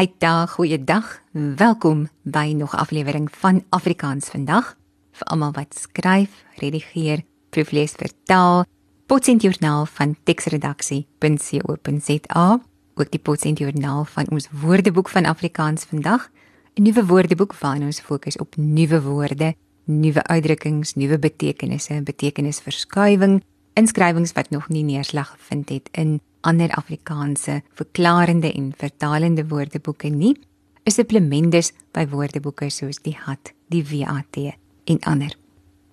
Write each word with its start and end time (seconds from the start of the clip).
Hey 0.00 0.14
dag, 0.18 0.56
goeiedag. 0.56 1.20
Welkom 1.56 2.08
by 2.22 2.54
nog 2.56 2.76
aflewering 2.76 3.28
van 3.36 3.64
Afrikaans 3.68 4.28
vandag. 4.32 4.76
Vir 5.12 5.26
almal 5.28 5.52
wat 5.52 5.76
skryf, 5.76 6.44
redigeer, 6.56 7.20
proeflees, 7.52 7.92
vertaal, 8.00 8.64
Potsent 9.06 9.42
Joernaal 9.42 9.86
van 9.86 10.16
teksredaksie.co.za, 10.24 12.60
ook 12.94 13.10
die 13.10 13.20
Potsent 13.20 13.58
Joernaal 13.58 14.04
van 14.04 14.26
ons 14.30 14.48
Woordeboek 14.62 15.08
van 15.08 15.24
Afrikaans 15.24 15.84
vandag, 15.84 16.30
'n 16.74 16.82
nuwe 16.82 17.06
woordeboek 17.06 17.54
waarin 17.60 17.82
ons 17.82 18.00
fokus 18.00 18.36
op 18.36 18.56
nuwe 18.56 19.02
woorde, 19.02 19.54
nuwe 19.84 20.22
uitdrukkings, 20.22 20.94
nuwe 20.94 21.18
betekenisse, 21.18 22.02
betekenisverskuiwing, 22.02 23.42
inskrywings 23.74 24.32
wat 24.32 24.50
nog 24.50 24.68
nie 24.68 24.82
neerslag 24.82 25.30
gevind 25.30 25.68
het 25.68 25.88
in 25.92 26.20
ander 26.40 26.70
Afrikaanse 26.76 27.62
verklarende 27.74 28.52
en 28.52 28.72
vertalende 28.76 29.48
woordeboeke 29.48 30.08
nie, 30.08 30.36
is 30.84 30.94
supplemendes 30.94 31.72
by 31.92 32.06
woordeboeke 32.08 32.70
soos 32.70 33.02
die 33.04 33.16
HAT, 33.16 33.52
die 33.68 33.84
WAT 33.84 34.36
en 34.84 34.98
ander. 35.06 35.36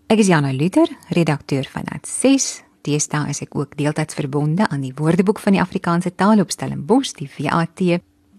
Ek 0.07 0.21
is 0.23 0.29
Jana 0.31 0.53
Luther, 0.55 0.87
redakteur 1.09 1.67
van 1.71 1.83
AT6. 1.91 2.63
Deesdae 2.87 3.27
is 3.33 3.41
ek 3.43 3.55
ook 3.59 3.73
deeltyds 3.75 4.15
verbonde 4.15 4.63
aan 4.71 4.85
die 4.85 4.93
Woordeboek 4.95 5.41
van 5.43 5.57
die 5.57 5.61
Afrikaanse 5.61 6.13
taal 6.15 6.39
op 6.39 6.53
Stellenbosch, 6.55 7.11
die 7.19 7.27
WAT, 7.27 7.83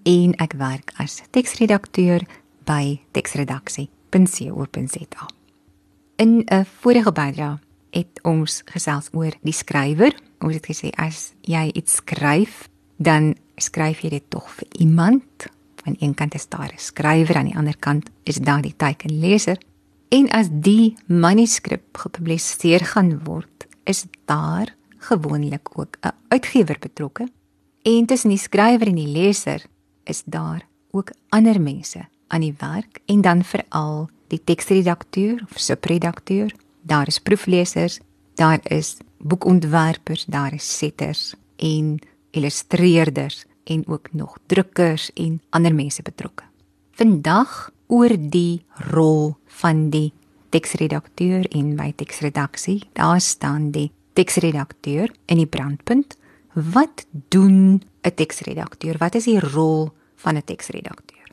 en 0.09 0.33
ek 0.41 0.57
werk 0.57 0.97
as 0.97 1.21
teksredakteur 1.37 2.25
by 2.65 3.05
teksredaksie.co.za. 3.13 5.29
In 6.17 6.45
'n 6.45 6.65
vorige 6.81 7.13
bydrae 7.13 7.59
het 7.91 8.21
ons 8.23 8.63
gesels 8.65 9.09
oor 9.13 9.33
die 9.43 9.53
skrywer. 9.53 10.15
Ons 10.41 10.55
het 10.55 10.67
gesê 10.67 10.91
as 10.97 11.33
jy 11.43 11.69
iets 11.75 11.99
skryf, 12.03 12.69
dan 12.97 13.35
skryf 13.59 14.03
jy 14.05 14.11
dit 14.11 14.27
tog 14.31 14.49
vir 14.59 14.69
iemand. 14.79 15.49
Aan 15.85 15.97
een 15.99 16.15
kant 16.15 16.35
is 16.35 16.49
daar 16.49 16.73
'n 16.73 16.79
skrywer, 16.79 17.37
aan 17.37 17.51
die 17.51 17.57
ander 17.57 17.77
kant 17.77 18.11
is 18.25 18.37
daar 18.37 18.63
die 18.63 18.77
tekenleser. 18.77 19.59
En 20.09 20.29
as 20.31 20.49
die 20.51 20.97
manuskrip 21.07 21.97
gepubliseer 21.97 22.85
gaan 22.85 23.25
word, 23.25 23.67
is 23.85 24.07
daar 24.25 24.75
gewoonlik 24.99 25.79
ook 25.79 25.97
'n 26.01 26.15
uitgewer 26.29 26.77
betrokke. 26.81 27.29
En 27.83 28.07
tussen 28.07 28.31
die 28.31 28.39
skrywer 28.39 28.87
en 28.87 28.95
die 28.95 29.13
leser 29.13 29.65
is 30.05 30.23
daar 30.25 30.67
ook 30.91 31.11
ander 31.29 31.61
mense 31.61 32.09
aan 32.29 32.41
die 32.41 32.55
werk 32.59 33.01
en 33.07 33.21
dan 33.21 33.45
veral 33.45 34.09
die 34.27 34.41
teksredakteur 34.45 35.47
of 35.51 35.59
subredakteur 35.59 36.53
daar 36.83 37.07
is 37.07 37.19
proeflesers, 37.19 37.99
daar 38.35 38.61
is 38.63 38.97
boekontwerpers, 39.19 40.25
daar 40.25 40.55
is 40.55 40.77
setters 40.79 41.35
en 41.57 41.99
illustreerders 42.31 43.45
en 43.65 43.85
ook 43.87 44.13
nog 44.13 44.39
drukkers 44.47 45.11
en 45.15 45.41
ander 45.51 45.75
mense 45.75 46.03
betrokke. 46.03 46.45
Vandag 46.93 47.71
oor 47.87 48.15
die 48.19 48.65
rol 48.91 49.37
van 49.61 49.89
die 49.91 50.13
teksredakteur 50.51 51.47
en 51.53 51.75
by 51.77 51.93
teksredaksie. 51.97 52.83
Daar 52.93 53.21
staan 53.21 53.71
die 53.71 53.91
teksredakteur 54.19 55.13
in 55.27 55.43
die 55.43 55.47
brandpunt. 55.47 56.17
Wat 56.53 57.07
doen 57.29 57.83
'n 58.03 58.15
teksredakteur? 58.15 58.99
Wat 58.99 59.15
is 59.15 59.25
die 59.25 59.41
rol 59.41 59.91
van 60.17 60.37
'n 60.37 60.45
teksredakteur? 60.45 61.29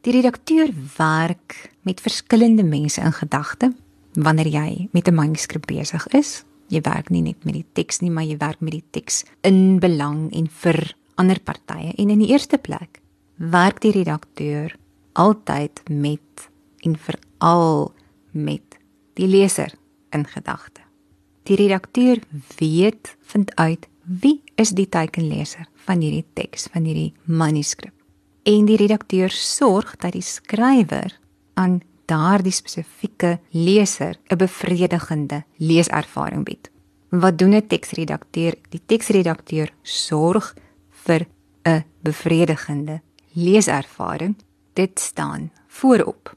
Die 0.00 0.12
redakteur 0.12 0.68
werk 0.96 1.70
met 1.82 2.00
verskillende 2.00 2.64
mense 2.64 3.00
in 3.00 3.12
gedagte 3.12 3.72
wanneer 4.12 4.48
jy 4.48 4.88
met 4.92 5.08
'n 5.08 5.14
manuskrip 5.14 5.66
besig 5.66 6.06
is. 6.08 6.44
Jy 6.74 6.82
werk 6.82 7.10
nie 7.14 7.22
net 7.22 7.44
met 7.46 7.54
die 7.54 7.66
teks 7.78 8.00
nie, 8.02 8.10
maar 8.10 8.26
jy 8.26 8.38
werk 8.40 8.62
met 8.64 8.74
die 8.74 8.84
teks 8.96 9.22
in 9.46 9.78
belang 9.82 10.26
en 10.34 10.48
vir 10.62 10.80
ander 11.20 11.38
partye. 11.38 11.92
En 11.94 12.10
in 12.10 12.22
die 12.24 12.32
eerste 12.32 12.58
plek 12.58 12.98
werk 13.38 13.80
die 13.84 13.94
redakteur 13.94 14.74
altyd 15.14 15.84
met 15.90 16.48
en 16.82 16.96
veral 16.98 17.92
met 18.32 18.78
die 19.14 19.28
leser 19.30 19.74
in 20.14 20.26
gedagte. 20.26 20.82
Die 21.46 21.56
redakteur 21.60 22.22
weet 22.58 23.16
vind 23.30 23.54
uit 23.54 23.86
wie 24.04 24.40
is 24.60 24.74
die 24.76 24.88
tekenleser 24.88 25.68
van 25.86 26.02
hierdie 26.02 26.26
teks, 26.36 26.66
van 26.72 26.84
hierdie 26.88 27.12
manuskrip. 27.24 27.94
En 28.44 28.66
die 28.68 28.76
redakteur 28.80 29.32
sorg 29.32 29.94
dat 30.02 30.12
die 30.16 30.24
skrywer 30.24 31.14
aan 31.54 31.80
daardie 32.06 32.52
spesifieke 32.52 33.38
leser 33.50 34.16
'n 34.30 34.36
bevredigende 34.36 35.44
leeservaring 35.56 36.44
bied. 36.44 36.70
Wat 37.10 37.38
doen 37.38 37.54
'n 37.54 37.66
teksredakteur? 37.66 38.54
Die 38.68 38.82
teksredakteur 38.86 39.72
sorg 39.82 40.54
vir 40.90 41.26
'n 41.64 41.84
bevredigende 42.02 43.00
leeservaring. 43.32 44.36
Dit 44.72 45.00
staan 45.00 45.50
voorop. 45.66 46.36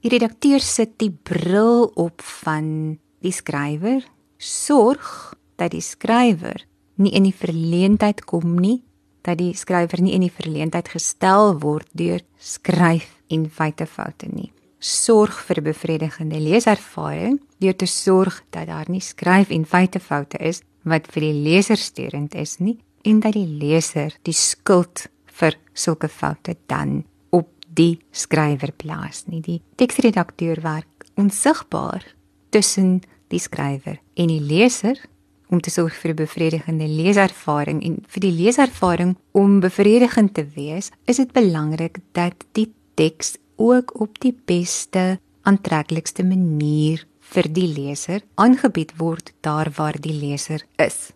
Die 0.00 0.10
redakteur 0.10 0.60
sit 0.60 0.98
die 0.98 1.10
bril 1.22 1.90
op 1.94 2.22
van 2.22 2.98
die 3.20 3.32
skrywer, 3.32 4.04
sorg 4.36 5.34
dat 5.56 5.70
die 5.70 5.80
skrywer 5.80 6.64
nie 6.94 7.12
in 7.12 7.22
die 7.22 7.34
verleentheid 7.34 8.24
kom 8.24 8.54
nie, 8.60 8.82
dat 9.22 9.38
die 9.38 9.54
skrywer 9.54 10.00
nie 10.02 10.12
in 10.12 10.20
die 10.20 10.32
verleentheid 10.32 10.88
gestel 10.88 11.58
word 11.60 11.88
deur 11.92 12.20
skryf 12.38 13.16
en 13.28 13.50
feitefoute 13.50 14.26
nie 14.30 14.52
sorg 14.86 15.34
vir 15.46 15.58
'n 15.58 15.64
bevredigende 15.64 16.38
leeservaring 16.40 17.40
deur 17.58 17.76
te 17.76 17.86
sorg 17.86 18.42
dat 18.50 18.68
daar 18.68 18.88
nie 18.88 19.00
skryf 19.00 19.50
en 19.50 19.64
feitefoute 19.66 20.38
is 20.38 20.62
wat 20.84 21.06
vir 21.10 21.20
die 21.20 21.42
leser 21.42 21.76
sterend 21.76 22.34
is 22.34 22.58
nie 22.58 22.78
en 23.02 23.20
dat 23.20 23.32
die 23.32 23.46
leser 23.46 24.14
die 24.22 24.34
skuld 24.34 25.08
vir 25.26 25.56
sulke 25.74 26.08
foute 26.08 26.56
dan 26.66 27.04
op 27.30 27.48
die 27.68 27.98
skrywer 28.12 28.72
plaas 28.72 29.24
nie. 29.26 29.40
Die 29.40 29.62
teksredakteur 29.76 30.62
werk 30.62 31.06
onsigbaar 31.16 32.04
tussen 32.50 33.00
die 33.28 33.40
skrywer 33.42 33.98
en 34.14 34.28
die 34.28 34.40
leser 34.40 35.00
om 35.50 35.60
te 35.60 35.70
sorg 35.70 35.94
vir 35.94 36.10
'n 36.12 36.16
bevredigende 36.16 36.88
leeservaring 36.88 37.82
en 37.82 38.04
vir 38.06 38.20
die 38.20 38.32
leeservaring 38.32 39.16
om 39.32 39.60
bevredigend 39.60 40.34
te 40.34 40.46
wees, 40.54 40.90
is 41.06 41.16
dit 41.16 41.32
belangrik 41.32 41.98
dat 42.12 42.34
die 42.52 42.72
teks 42.94 43.36
ook 43.56 44.00
op 44.00 44.20
die 44.20 44.34
beste 44.44 45.18
aantreklikste 45.42 46.24
manier 46.24 47.04
vir 47.32 47.48
die 47.52 47.68
leser 47.68 48.22
aangebied 48.34 48.94
word 49.00 49.32
daar 49.46 49.70
waar 49.76 49.98
die 50.00 50.14
leser 50.14 50.62
is. 50.82 51.10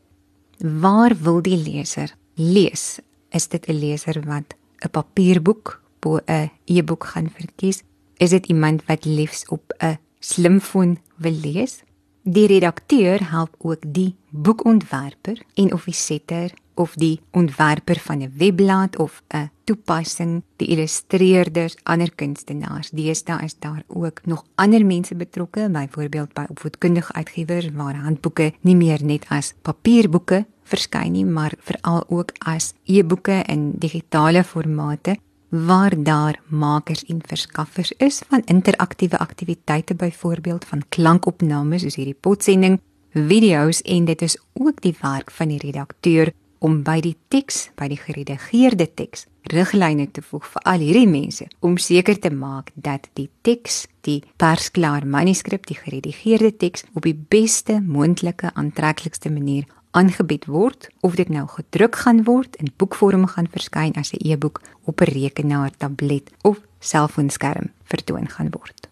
Waar 0.59 1.15
wil 1.17 1.41
die 1.43 1.56
leser 1.56 2.15
lees? 2.34 3.00
Is 3.31 3.49
dit 3.49 3.69
'n 3.69 3.79
leser 3.79 4.21
wat 4.27 4.55
'n 4.84 4.91
papierboek 4.91 5.83
bo 6.00 6.19
'n 6.27 6.50
e-boek 6.65 7.05
gaan 7.05 7.31
verkies? 7.31 7.83
Is 8.19 8.31
dit 8.31 8.47
iemand 8.47 8.84
wat 8.87 9.05
liefs 9.05 9.47
op 9.49 9.73
'n 9.79 9.99
slimfoon 10.21 10.99
wil 11.17 11.33
lees? 11.33 11.83
Die 12.23 12.47
redakteur 12.47 13.31
help 13.31 13.55
ook 13.59 13.83
die 13.87 14.15
boekontwerper 14.31 15.43
en 15.55 15.73
of 15.73 15.84
die 15.84 15.95
setter 15.95 16.53
of 16.75 16.94
die 16.94 17.20
ontwerper 17.31 17.98
van 17.98 18.22
'n 18.22 18.32
webblad 18.36 18.98
of 18.98 19.22
'n 19.34 19.50
toepassing, 19.64 20.42
die 20.56 20.69
illustreerders, 20.69 21.76
ander 21.82 22.14
kunstenaars. 22.14 22.91
Deesdae 22.91 23.44
is 23.44 23.58
daar 23.58 23.82
ook 23.86 24.20
nog 24.25 24.44
ander 24.54 24.86
mense 24.86 25.14
betrokke, 25.14 25.69
byvoorbeeld 25.70 26.32
by 26.32 26.44
opvoedkundige 26.48 27.12
uitgewers 27.12 27.70
waar 27.75 27.97
handboeke 27.97 28.53
nie 28.60 28.76
meer 28.76 29.04
net 29.04 29.26
as 29.28 29.54
papierboeke 29.62 30.47
verskyn 30.62 31.12
nie, 31.12 31.25
maar 31.25 31.53
veral 31.58 32.04
ook 32.08 32.32
as 32.38 32.75
e-boeke 32.84 33.42
in 33.47 33.72
digitale 33.78 34.44
formate 34.44 35.16
waar 35.50 36.02
daar 36.02 36.40
makers 36.46 37.05
en 37.05 37.19
verskaffers 37.26 37.93
is 37.93 38.23
van 38.28 38.43
interaktiewe 38.44 39.19
aktiwiteite 39.19 39.94
byvoorbeeld 39.94 40.64
van 40.64 40.82
klankopnames 40.88 41.82
soos 41.82 41.99
hierdie 41.99 42.19
potsending 42.20 42.78
video's 43.12 43.82
en 43.82 44.05
dit 44.05 44.23
is 44.23 44.38
ook 44.52 44.82
die 44.82 44.94
werk 45.00 45.31
van 45.31 45.49
die 45.49 45.58
redakteur 45.58 46.32
om 46.61 46.83
by 46.85 47.01
die 47.01 47.17
teks, 47.33 47.71
by 47.77 47.89
die 47.89 47.99
geredigeerde 47.99 48.87
teks, 48.95 49.27
riglyne 49.51 50.07
te 50.12 50.23
voeg 50.23 50.45
vir 50.53 50.65
al 50.69 50.85
hierdie 50.85 51.09
mense 51.09 51.47
om 51.65 51.79
seker 51.81 52.19
te 52.21 52.31
maak 52.31 52.71
dat 52.75 53.09
die 53.19 53.29
teks, 53.43 53.87
die 54.05 54.21
persklaar 54.41 55.07
manuskrip, 55.09 55.67
die 55.67 55.79
geredigeerde 55.79 56.53
teks 56.53 56.85
op 56.95 57.09
die 57.09 57.17
beste 57.17 57.81
moontlike 57.81 58.53
aantreklikste 58.55 59.33
manier 59.33 59.67
aangebied 59.97 60.47
word 60.47 60.89
of 61.01 61.17
dit 61.19 61.31
nou 61.33 61.47
gedruk 61.51 61.97
gaan 62.05 62.23
word 62.29 62.55
in 62.62 62.71
boekvorm 62.79 63.27
gaan 63.33 63.49
verskyn 63.51 63.97
as 63.97 64.12
'n 64.12 64.23
e-boek 64.31 64.61
op 64.85 65.01
'n 65.01 65.12
rekenaar, 65.12 65.71
tablet 65.77 66.31
of 66.43 66.61
selfoonskerm 66.79 67.73
vertoon 67.85 68.29
gaan 68.29 68.51
word. 68.51 68.89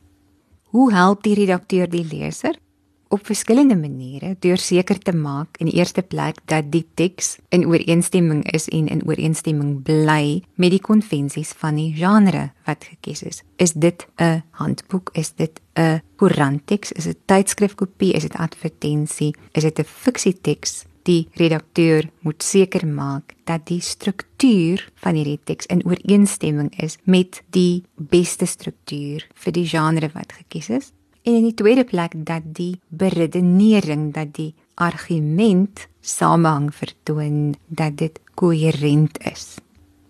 Hoe 0.73 0.93
help 0.93 1.23
die 1.23 1.35
redakteur 1.35 1.89
die 1.89 2.05
leser? 2.05 2.59
Op 3.09 3.27
verskillende 3.27 3.77
maniere 3.77 4.37
deur 4.41 4.59
seker 4.59 4.99
te 4.99 5.13
maak 5.17 5.57
in 5.59 5.71
die 5.71 5.79
eerste 5.79 6.03
plek 6.03 6.41
dat 6.45 6.71
die 6.73 6.85
teks 6.95 7.37
in 7.49 7.67
ooreenstemming 7.67 8.45
is 8.53 8.69
en 8.69 8.89
in 8.89 9.05
ooreenstemming 9.07 9.83
bly 9.83 10.43
met 10.55 10.75
die 10.75 10.83
konvensies 10.83 11.55
van 11.61 11.81
die 11.81 11.93
genre 11.97 12.51
wat 12.67 12.85
gekies 12.85 13.23
is. 13.23 13.43
Is 13.57 13.73
dit 13.73 14.07
'n 14.21 14.43
handboek? 14.51 15.11
Is 15.15 15.33
dit 15.33 15.61
'n 15.77 16.03
koerantteks? 16.17 16.93
Is 16.93 17.05
dit 17.05 17.19
tydskrifkopie? 17.25 18.13
Is 18.13 18.23
dit 18.23 18.35
advertensie? 18.35 19.35
Is 19.53 19.63
dit 19.63 19.79
'n 19.79 19.85
fiksieteks? 19.85 20.85
die 21.09 21.29
redakteur 21.41 22.09
moet 22.21 22.43
seker 22.45 22.87
maak 22.87 23.35
dat 23.49 23.67
die 23.71 23.81
struktuur 23.85 24.85
van 25.03 25.17
hierdie 25.19 25.41
teks 25.49 25.67
in 25.73 25.85
ooreenstemming 25.89 26.71
is 26.85 26.99
met 27.05 27.43
die 27.57 27.83
beste 27.97 28.47
struktuur 28.47 29.25
vir 29.35 29.57
die 29.57 29.67
genre 29.69 30.11
wat 30.15 30.37
gekies 30.43 30.69
is. 30.69 30.93
En 31.29 31.35
in 31.35 31.45
die 31.45 31.55
tweede 31.55 31.85
plek 31.85 32.15
dat 32.17 32.47
die 32.57 32.79
beredenering 32.89 34.15
dat 34.17 34.31
die 34.39 34.55
argument 34.81 35.83
samehang 36.01 36.71
vertoon 36.75 37.53
dat 37.67 37.99
dit 38.01 38.17
koherent 38.35 39.19
is. 39.29 39.59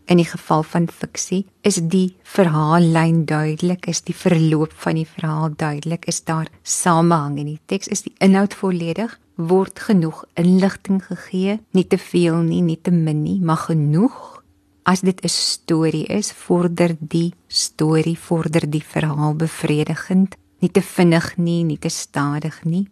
In 0.06 0.22
die 0.22 0.28
geval 0.28 0.62
van 0.62 0.86
fiksie 0.86 1.40
is 1.66 1.80
die 1.82 2.14
verhaallyn 2.22 3.24
duidelik, 3.26 3.90
is 3.90 4.04
die 4.06 4.14
verloop 4.14 4.70
van 4.84 4.94
die 4.94 5.08
verhaal 5.10 5.50
duidelik, 5.58 6.06
is 6.06 6.22
daar 6.22 6.46
samehang 6.62 7.42
in 7.42 7.50
die 7.50 7.60
teks, 7.66 7.90
is 7.90 8.06
die 8.06 8.14
inhoud 8.22 8.54
volledig, 8.54 9.18
word 9.34 9.82
genoeg 9.90 10.22
inligting 10.38 11.02
gegee, 11.02 11.58
nie 11.74 11.86
te 11.90 11.98
veel 11.98 12.44
nie, 12.46 12.62
nie 12.62 12.78
te 12.78 12.94
min 12.94 13.24
nie, 13.26 13.40
maar 13.42 13.66
genoeg. 13.66 14.38
As 14.86 15.02
dit 15.02 15.18
'n 15.24 15.28
storie 15.28 16.06
is, 16.06 16.30
vorder 16.30 16.96
die 17.00 17.34
storie, 17.48 18.18
vorder 18.18 18.70
die 18.70 18.86
verhaal 18.86 19.34
bevredigend, 19.34 20.38
nie 20.58 20.70
te 20.70 20.82
vinnig 20.82 21.36
nie, 21.36 21.64
nie 21.64 21.78
te 21.78 21.88
stadig 21.88 22.64
nie. 22.64 22.86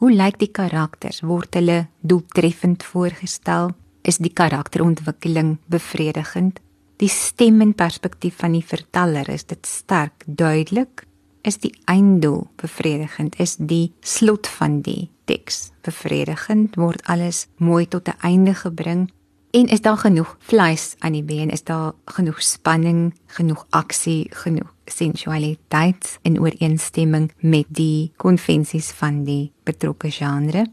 Hoe 0.00 0.12
lyk 0.12 0.38
die 0.40 0.50
karakters? 0.52 1.20
Word 1.20 1.54
hulle 1.58 1.88
doeltreffend 2.00 2.84
voorgestel? 2.86 3.74
Is 4.02 4.16
die 4.16 4.32
karakterontwikkeling 4.32 5.58
bevredigend? 5.68 6.60
Die 7.00 7.08
stem 7.08 7.60
en 7.60 7.74
perspektief 7.76 8.40
van 8.40 8.56
die 8.56 8.64
verteller 8.64 9.28
is 9.32 9.44
dit 9.48 9.66
sterk, 9.66 10.24
duidelik? 10.26 11.04
Is 11.44 11.60
die 11.60 11.72
einddoel 11.88 12.46
bevredigend? 12.60 13.38
Is 13.40 13.56
die 13.56 13.92
slot 14.00 14.48
van 14.58 14.80
die 14.84 15.10
teks 15.28 15.70
bevredigend? 15.84 16.76
Word 16.76 17.04
alles 17.08 17.46
mooi 17.56 17.86
tot 17.88 18.08
'n 18.08 18.20
einde 18.20 18.54
gebring? 18.54 19.10
En 19.50 19.66
is 19.66 19.80
daar 19.80 19.96
genoeg 19.96 20.36
vleis 20.38 20.94
aan 20.98 21.12
die 21.12 21.22
been? 21.22 21.50
Is 21.50 21.64
daar 21.64 21.92
genoeg 22.04 22.42
spanning, 22.42 23.14
genoeg 23.26 23.66
aksie, 23.70 24.26
genoeg 24.30 24.74
sensualiteit 24.84 26.18
in 26.22 26.40
ooreenstemming 26.40 27.32
met 27.38 27.66
die 27.68 28.12
konvensies 28.16 28.90
van 28.90 29.24
die 29.24 29.52
betrokke 29.62 30.10
genre? 30.10 30.66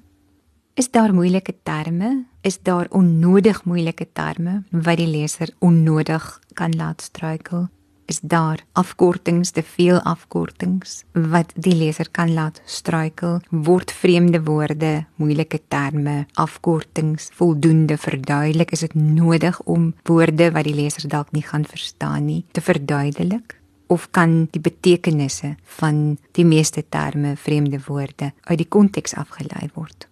Is 0.73 0.91
daar 0.91 1.13
moeilike 1.13 1.55
terme? 1.63 2.25
Is 2.41 2.59
daar 2.61 2.85
onnodig 2.89 3.63
moeilike 3.63 4.07
terme 4.13 4.63
wat 4.69 4.97
die 4.97 5.07
leser 5.09 5.49
onnodig 5.59 6.39
kan 6.53 6.75
laat 6.75 7.01
struikel? 7.01 7.67
Is 8.07 8.21
daar 8.23 8.63
afkortings, 8.79 9.51
te 9.51 9.63
veel 9.63 9.97
afkortings 10.07 11.01
wat 11.11 11.51
die 11.59 11.75
leser 11.75 12.07
kan 12.11 12.31
laat 12.33 12.61
struikel? 12.63 13.41
Word 13.51 13.91
vreemde 13.91 14.39
woorde, 14.47 15.05
moeilike 15.19 15.59
terme, 15.67 16.25
afkortings 16.39 17.27
voldoende 17.35 17.97
verduidelik? 17.99 18.71
Is 18.71 18.85
dit 18.87 18.95
nodig 18.95 19.59
om 19.67 19.91
woorde 20.07 20.51
wat 20.55 20.69
die 20.69 20.75
leser 20.77 21.09
dalk 21.11 21.35
nie 21.35 21.43
gaan 21.43 21.67
verstaan 21.67 22.29
nie 22.31 22.43
te 22.51 22.63
verduidelik? 22.63 23.57
of 23.87 24.09
kan 24.11 24.47
die 24.51 24.61
betekenisse 24.61 25.53
van 25.79 26.17
die 26.35 26.45
meeste 26.45 26.83
terme, 26.89 27.35
vreemde 27.39 27.79
woorde 27.85 28.33
uit 28.49 28.59
die 28.59 28.67
konteks 28.67 29.15
afgelei 29.15 29.69
word. 29.73 30.07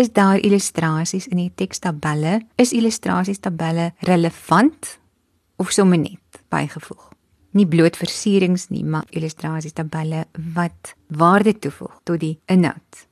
Is 0.00 0.12
daar 0.16 0.40
illustrasies 0.40 1.28
in 1.28 1.36
die 1.42 1.52
tekstabelle? 1.54 2.40
Is 2.56 2.72
illustrasiestabelle 2.72 3.92
relevant 4.08 4.96
of 5.60 5.70
sommer 5.76 6.00
net 6.00 6.40
bygevoeg? 6.48 7.11
Nie 7.52 7.66
bloot 7.66 7.96
versierings 7.96 8.68
nie, 8.72 8.84
maar 8.84 9.04
illustrasiestabelle 9.10 10.24
wat 10.54 10.94
waarde 11.06 11.52
toevoeg 11.58 11.98
tot 12.08 12.20
die 12.20 12.38
inhoud. 12.46 13.06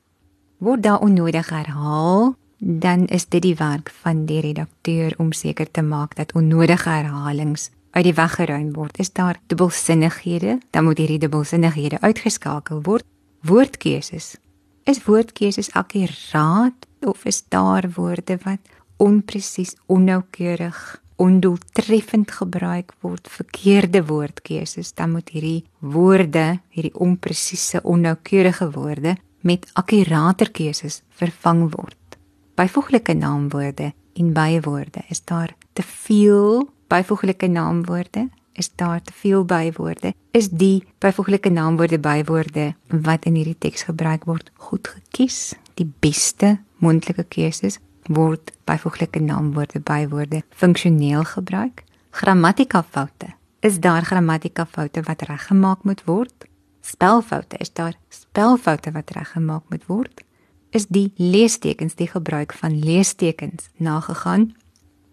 Word 0.57 0.83
daar 0.83 0.99
onnodig 0.99 1.49
herhaal, 1.49 2.33
dan 2.57 3.05
is 3.07 3.25
dit 3.25 3.41
die 3.41 3.55
werk 3.55 3.89
van 4.01 4.25
die 4.25 4.39
redakteur 4.41 5.13
om 5.17 5.31
seker 5.31 5.71
te 5.71 5.81
maak 5.81 6.15
dat 6.15 6.33
onnodige 6.33 6.89
herhalings 6.89 7.69
uit 7.91 8.03
die 8.03 8.13
weg 8.13 8.35
geruim 8.35 8.73
word. 8.73 8.97
Is 8.99 9.11
daar 9.13 9.39
dubbelsinnighede, 9.47 10.59
dan 10.69 10.83
moet 10.83 10.97
hierdie 10.97 11.19
dubbelsinnighede 11.19 12.01
uitgeskakel 12.01 12.81
word. 12.81 13.05
Woordkeuses. 13.41 14.35
Is 14.83 15.03
woordkeuses 15.03 15.71
akkuraat 15.73 16.87
of 17.01 17.25
is 17.25 17.43
daar 17.49 17.89
woorde 17.95 18.37
wat 18.43 18.59
onpresies, 18.97 19.75
onnoukeurig, 19.85 21.00
ondoeltreffend 21.21 22.31
gebruik 22.31 22.93
word? 23.05 23.29
Verkeerde 23.29 24.03
woordkeuses, 24.05 24.93
dan 24.97 25.11
moet 25.11 25.29
hierdie 25.29 25.63
woorde, 25.79 26.59
hierdie 26.73 26.95
onpresiese, 26.97 27.81
onnoukeurige 27.83 28.71
woorde 28.73 29.15
met 29.45 29.69
akkurater 29.73 30.51
keuses 30.51 31.01
vervang 31.17 31.67
word. 31.73 32.17
Byvoeglike 32.57 33.13
naamwoorde 33.13 33.93
en 34.13 34.33
bywoorde, 34.33 35.05
is 35.09 35.23
daar 35.25 35.55
te 35.73 35.83
veel 35.85 36.69
byvoeglike 36.91 37.47
naamwoorde? 37.47 38.29
Is 38.53 38.71
daar 38.75 39.01
te 39.01 39.13
veel 39.15 39.45
bywoorde? 39.45 40.13
Is 40.31 40.49
die 40.49 40.83
byvoeglike 40.99 41.49
naamwoorde 41.49 41.99
bywoorde 41.99 42.73
wat 42.87 43.25
in 43.25 43.39
hierdie 43.39 43.57
teks 43.57 43.87
gebruik 43.87 44.27
word 44.27 44.51
goed 44.67 44.87
gekies? 44.87 45.53
Die 45.79 45.87
beste 45.99 46.59
mondelike 46.83 47.23
keuses 47.23 47.79
word 48.03 48.51
byvoeglike 48.63 49.19
naamwoorde 49.19 49.79
bywoorde 49.79 50.43
funksioneel 50.49 51.23
gebruik? 51.23 51.83
Grammatikafoute. 52.09 53.33
Is 53.59 53.79
daar 53.79 54.01
grammatikafoute 54.01 55.01
wat 55.01 55.21
reggemaak 55.21 55.83
moet 55.83 56.03
word? 56.03 56.45
Spelfoute, 56.81 57.57
is 57.57 57.73
daar 57.73 57.93
spelfoute 58.09 58.91
wat 58.91 59.09
reggemaak 59.09 59.63
moet 59.69 59.85
word? 59.85 60.23
Is 60.69 60.87
die 60.87 61.13
leestekens 61.15 61.95
die 61.95 62.07
gebruik 62.07 62.53
van 62.53 62.79
leestekens 62.79 63.69
nagegaan? 63.77 64.53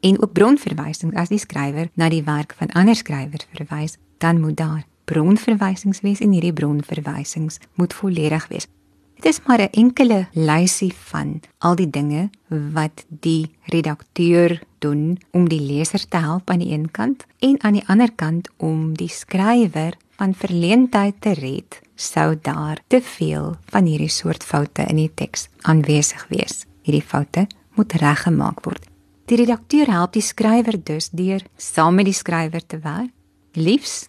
en 0.00 0.22
ook 0.22 0.32
bronverwysings 0.32 1.14
as 1.14 1.28
die 1.32 1.40
skrywer 1.42 1.90
na 1.94 2.08
die 2.08 2.22
werk 2.24 2.54
van 2.58 2.70
ander 2.78 2.96
skrywers 2.96 3.46
verwys, 3.54 3.96
dan 4.18 4.40
moet 4.40 4.56
daar 4.56 4.84
bronverwysings 5.04 6.00
wees 6.00 6.20
en 6.20 6.32
hierdie 6.32 6.52
bronverwysings 6.52 7.58
moet 7.74 7.94
volledig 7.94 8.48
wees. 8.48 8.68
Dit 9.18 9.32
is 9.34 9.40
maar 9.46 9.58
'n 9.58 9.70
enkele 9.70 10.28
lysie 10.32 10.94
van 10.94 11.40
al 11.58 11.74
die 11.74 11.90
dinge 11.90 12.30
wat 12.48 13.04
die 13.08 13.50
redakteur 13.64 14.62
doen 14.78 15.18
om 15.30 15.48
die 15.48 15.60
leser 15.60 16.08
te 16.08 16.16
help 16.16 16.50
aan 16.50 16.58
die 16.58 16.72
een 16.72 16.90
kant 16.90 17.26
en 17.38 17.62
aan 17.62 17.72
die 17.72 17.88
ander 17.88 18.12
kant 18.12 18.48
om 18.56 18.94
die 18.96 19.08
skrywer 19.08 19.96
van 20.16 20.34
verleentheid 20.34 21.14
te 21.18 21.32
red 21.32 21.80
sou 21.94 22.38
daar 22.42 22.78
te 22.86 23.00
veel 23.02 23.56
van 23.64 23.84
hierdie 23.84 24.08
soort 24.08 24.44
foute 24.44 24.82
in 24.82 24.96
die 24.96 25.10
teks 25.14 25.48
aanwesig 25.60 26.26
wees. 26.28 26.66
Hierdie 26.82 27.06
foute 27.06 27.46
moet 27.74 27.92
reggemaak 27.92 28.64
word. 28.64 28.86
Die 29.24 29.36
redakteur 29.36 29.90
help 29.90 30.12
die 30.12 30.22
skrywer 30.22 30.84
dus 30.84 31.10
deur 31.10 31.42
saam 31.56 31.94
met 31.94 32.04
die 32.04 32.14
skrywer 32.14 32.66
te 32.66 32.78
werk, 32.78 33.10
liefs 33.52 34.08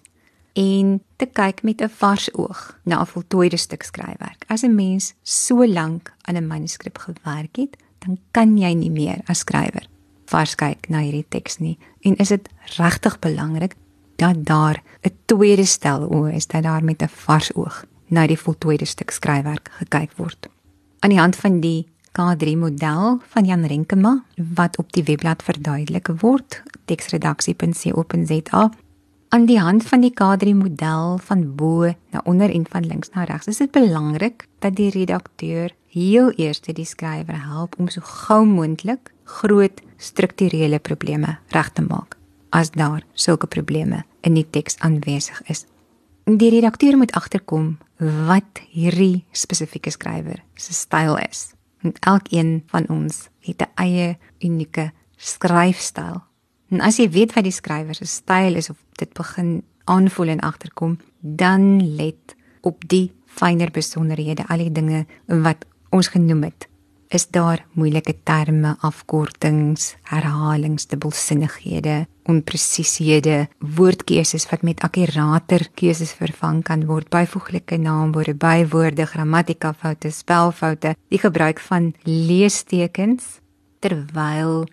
en 0.59 0.99
te 1.15 1.25
kyk 1.25 1.63
met 1.63 1.81
'n 1.81 1.89
vars 1.89 2.33
oog 2.33 2.79
na 2.83 3.01
'n 3.01 3.05
voltooide 3.05 3.57
stuk 3.57 3.83
skryfwerk. 3.83 4.43
As 4.47 4.63
'n 4.63 4.75
mens 4.75 5.13
so 5.23 5.67
lank 5.67 6.13
aan 6.21 6.35
'n 6.35 6.47
manuskrip 6.47 6.97
gewerk 6.97 7.55
het, 7.55 7.77
dan 7.99 8.17
kan 8.31 8.57
jy 8.57 8.73
nie 8.73 8.91
meer 8.91 9.21
as 9.25 9.39
skrywer 9.39 9.87
vars 10.29 10.55
kyk 10.55 10.89
na 10.89 10.99
hierdie 10.99 11.25
teks 11.29 11.57
nie. 11.57 11.77
En 12.05 12.15
is 12.15 12.27
dit 12.27 12.49
regtig 12.77 13.19
belangrik 13.19 13.75
dat 14.15 14.45
daar 14.45 14.83
'n 15.01 15.11
tweede 15.25 15.65
stel 15.65 16.09
oë 16.09 16.33
is 16.33 16.47
dat 16.47 16.63
daar 16.63 16.83
met 16.83 17.01
'n 17.01 17.07
vars 17.07 17.53
oog 17.55 17.85
na 18.07 18.27
die 18.27 18.39
voltooide 18.39 18.85
stuk 18.85 19.11
skryfwerk 19.11 19.69
gekyk 19.71 20.11
word. 20.15 20.47
Aan 20.99 21.09
die 21.09 21.19
hand 21.19 21.35
van 21.35 21.59
die 21.59 21.87
K3 22.11 22.57
model 22.57 23.21
van 23.27 23.45
Jan 23.45 23.65
Renkema 23.65 24.23
wat 24.35 24.77
op 24.77 24.91
die 24.93 25.03
webblad 25.03 25.43
verduidelik 25.43 26.07
word 26.07 26.63
teksredaksie.co.za 26.85 28.71
aan 29.29 29.45
die 29.45 29.59
hand 29.59 29.85
van 29.85 30.01
die 30.01 30.13
K3 30.13 30.53
model 30.57 31.17
van 31.17 31.43
bo 31.55 31.89
na 32.11 32.21
onder 32.23 32.49
en 32.49 32.65
van 32.69 32.85
links 32.85 33.11
na 33.13 33.23
regs 33.23 33.47
is 33.47 33.57
dit 33.57 33.71
belangrik 33.71 34.47
dat 34.59 34.75
die 34.75 34.89
redakteur 34.89 35.73
heel 35.93 36.31
eers 36.35 36.61
die 36.61 36.85
skrywer 36.85 37.43
help 37.45 37.75
om 37.79 37.89
so 37.89 38.01
gou 38.01 38.45
moontlik 38.45 39.13
groot 39.23 39.81
strukturele 39.97 40.79
probleme 40.79 41.37
reg 41.53 41.69
te 41.73 41.85
maak 41.85 42.17
as 42.49 42.71
daar 42.71 43.05
sulke 43.13 43.47
probleme 43.47 44.03
in 44.21 44.33
die 44.33 44.47
teks 44.49 44.79
aanwesig 44.79 45.41
is 45.47 45.65
die 46.25 46.49
redakteur 46.49 46.97
moet 46.97 47.13
agterkom 47.13 47.77
wat 48.27 48.65
hierdie 48.69 49.25
spesifieke 49.31 49.91
skrywer 49.91 50.43
se 50.55 50.73
styl 50.73 51.17
is 51.29 51.49
En 51.79 51.93
elkeen 51.99 52.63
van 52.67 52.89
ons 52.89 53.29
het 53.39 53.61
'n 53.61 53.71
eie 53.75 54.17
unieke 54.39 54.91
skryfstyl. 55.15 56.23
En 56.69 56.81
as 56.85 56.99
jy 57.01 57.09
weet 57.09 57.33
wat 57.33 57.47
die 57.47 57.55
skrywer 57.55 57.97
se 57.97 58.05
styl 58.05 58.59
is 58.59 58.69
of 58.69 58.77
dit 59.01 59.13
begin 59.17 59.61
aanvoel 59.89 60.35
en 60.35 60.43
agterkom, 60.45 60.97
dan 61.19 61.95
let 61.97 62.35
op 62.61 62.83
die 62.87 63.09
fynere 63.25 63.71
besonderhede, 63.71 64.45
al 64.47 64.65
die 64.65 64.73
dinge 64.73 65.05
wat 65.25 65.65
ons 65.89 66.11
genoem 66.13 66.43
het 66.49 66.69
is 67.09 67.25
daar 67.33 67.63
moeilike 67.73 68.13
terme, 68.23 68.75
afkortings, 68.85 69.95
herhalings, 70.11 70.85
dubbelsinnighede, 70.91 72.03
onpresishede, 72.29 73.47
woordkeuses 73.77 74.45
wat 74.51 74.61
met 74.65 74.83
akkurater 74.85 75.65
keuses 75.73 76.13
vervang 76.13 76.61
kan 76.65 76.85
word, 76.85 77.09
byvoeglike 77.09 77.79
naamwoorde, 77.81 78.35
bywoorde, 78.37 79.07
grammatikafoute, 79.09 80.13
spelfoute, 80.13 80.93
die 81.09 81.21
gebruik 81.21 81.61
van 81.65 81.93
leestekens 82.05 83.39
terwyl 83.81 84.67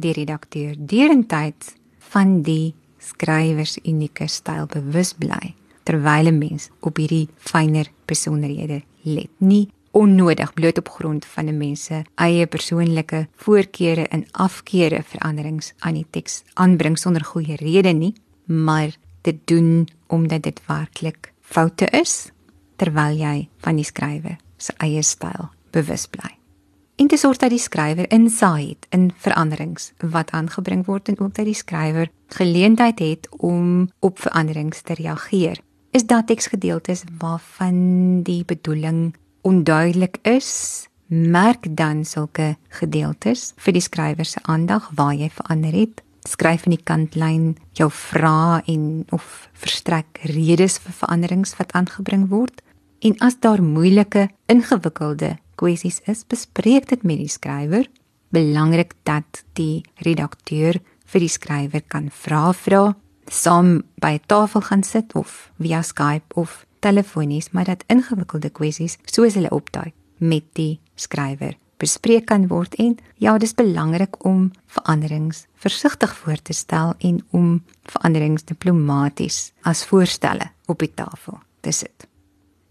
die 0.00 0.12
redakteur 0.12 0.74
deurentyd 0.78 1.74
van 2.12 2.42
die 2.42 2.74
skrywer 2.98 3.66
se 3.66 3.80
unieke 3.84 4.28
styl 4.28 4.66
bewus 4.66 5.14
bly 5.14 5.54
terwyl 5.84 6.28
'n 6.28 6.38
mens 6.38 6.70
op 6.80 6.96
hierdie 6.96 7.28
fynere 7.36 7.90
besonderhede 8.06 8.82
let. 9.02 9.30
Nie 9.38 9.68
onnodig 9.90 10.54
bloot 10.54 10.78
op 10.78 10.88
grond 10.88 11.24
van 11.24 11.44
'n 11.44 11.56
mens 11.56 11.84
se 11.84 12.02
eie 12.14 12.46
persoonlike 12.46 13.28
voorkeure 13.34 14.08
en 14.08 14.26
afkeure 14.30 15.02
veranderings 15.02 15.72
aan 15.78 15.94
die 15.94 16.06
teks 16.10 16.42
aanbring 16.54 16.98
sonder 16.98 17.24
goeie 17.24 17.56
rede 17.56 17.92
nie 17.92 18.14
maar 18.44 18.96
dit 19.20 19.36
doen 19.44 19.88
omdat 20.06 20.42
dit 20.42 20.60
werklik 20.66 21.32
foute 21.40 21.86
is 21.86 22.30
terwyl 22.76 23.16
jy 23.16 23.48
van 23.58 23.76
die 23.76 23.84
skrywer 23.84 24.36
se 24.56 24.72
eie 24.76 25.02
styl 25.02 25.50
bewus 25.70 26.06
bly 26.06 26.39
en 27.00 27.08
te 27.08 27.16
sorg 27.16 27.38
dat 27.40 27.48
die 27.48 27.60
skrywer 27.60 28.10
insaai 28.12 28.74
het 28.74 28.86
in 28.92 29.08
veranderings 29.16 29.92
wat 30.12 30.34
aangebring 30.36 30.84
word 30.84 31.08
en 31.08 31.16
ook 31.18 31.32
dat 31.38 31.48
die 31.48 31.56
skrywer 31.56 32.10
geleentheid 32.36 33.00
het 33.00 33.28
om 33.40 33.88
op 34.04 34.20
veranderings 34.20 34.82
te 34.84 34.94
reageer. 34.98 35.62
Is 35.96 36.04
daar 36.06 36.24
teksgedeeltes 36.24 37.02
waarvan 37.18 38.22
die 38.22 38.44
bedoeling 38.44 39.14
onduidelik 39.40 40.20
is? 40.22 40.86
Merk 41.06 41.66
dan 41.76 42.04
sulke 42.04 42.56
gedeeltes 42.68 43.54
vir 43.56 43.72
die 43.72 43.82
skrywer 43.82 44.28
se 44.28 44.42
aandag 44.42 44.92
waar 44.94 45.16
jy 45.16 45.32
verander 45.32 45.72
het. 45.72 46.04
Skryf 46.28 46.68
in 46.68 46.76
die 46.76 46.84
kantlyn 46.84 47.54
jou 47.80 47.88
vrae 47.90 48.60
en 48.68 49.06
of 49.10 49.48
verstrek 49.56 50.20
redes 50.36 50.76
vir 50.84 50.92
veranderings 50.92 51.56
wat 51.56 51.72
aangebring 51.72 52.28
word. 52.28 52.60
En 53.00 53.16
as 53.24 53.40
daar 53.40 53.62
moeilike, 53.64 54.28
ingewikkelde 54.52 55.38
kwessies 55.60 56.00
is, 56.08 56.24
bespreek 56.24 56.88
dit 56.88 57.04
met 57.04 57.20
die 57.20 57.30
skrywer. 57.30 57.86
Belangrik 58.32 58.94
dat 59.08 59.44
die 59.58 59.82
redakteur 60.06 60.80
vir 61.10 61.24
die 61.26 61.30
skrywer 61.30 61.84
kan 61.92 62.08
vra 62.14 62.50
vra, 62.56 62.94
saam 63.28 63.82
by 64.00 64.18
'n 64.18 64.26
tafel 64.26 64.60
gaan 64.60 64.82
sit 64.82 65.14
of 65.14 65.52
via 65.60 65.82
Skype 65.82 66.34
of 66.34 66.66
telefonies, 66.80 67.50
maar 67.50 67.64
dat 67.64 67.84
ingewikkelde 67.86 68.50
kwessies 68.50 68.98
soos 69.04 69.34
hulle 69.34 69.50
opdaai 69.50 69.92
met 70.18 70.44
die 70.54 70.80
skrywer 70.94 71.56
bespreek 71.80 72.28
kan 72.30 72.46
word 72.50 72.76
en 72.82 72.98
ja, 73.22 73.36
dis 73.40 73.56
belangrik 73.56 74.20
om 74.28 74.50
veranderings 74.66 75.46
versigtig 75.60 76.12
voor 76.16 76.42
te 76.42 76.56
stel 76.56 76.94
en 76.98 77.20
om 77.36 77.48
veranderings 77.88 78.44
diplomaties 78.44 79.50
as 79.62 79.84
voorstelle 79.88 80.52
op 80.66 80.84
die 80.84 80.92
tafel 80.94 81.40
te 81.64 81.72
sit. 81.72 82.09